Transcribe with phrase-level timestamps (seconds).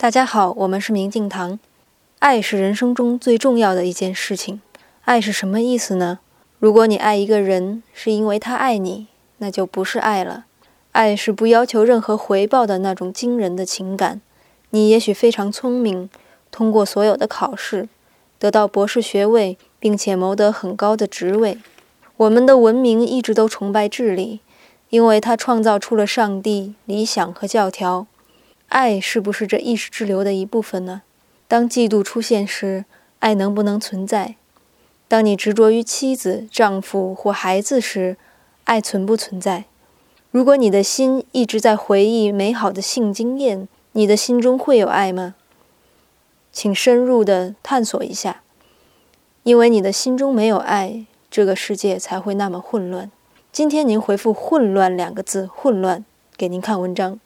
[0.00, 1.58] 大家好，我们是明镜堂。
[2.20, 4.60] 爱是人生中最重要的一件事情。
[5.04, 6.20] 爱是什么意思呢？
[6.60, 9.08] 如果你爱一个人是因为他爱你，
[9.38, 10.44] 那就不是爱了。
[10.92, 14.20] 爱是不要求任何回报的那种惊人的情感。
[14.70, 16.08] 你也许非常聪明，
[16.52, 17.88] 通过所有的考试，
[18.38, 21.58] 得到博士学位，并且谋得很高的职位。
[22.18, 24.38] 我们的文明一直都崇拜智力，
[24.90, 28.06] 因为它创造出了上帝、理想和教条。
[28.68, 31.02] 爱是不是这意识之流的一部分呢？
[31.46, 32.84] 当嫉妒出现时，
[33.20, 34.36] 爱能不能存在？
[35.08, 38.18] 当你执着于妻子、丈夫或孩子时，
[38.64, 39.64] 爱存不存在？
[40.30, 45.34] 如果你的心一直在回忆美好的性经验，你的心中会有爱吗？
[46.52, 48.42] 请深入地探索一下，
[49.44, 53.10] 因为你的心中没有爱，这个世界才会那么混乱。
[53.50, 56.04] 今天您回复“混乱”两个字，混乱，
[56.36, 57.18] 给您看文章。